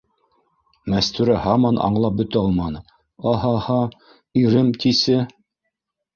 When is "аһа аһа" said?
3.35-3.79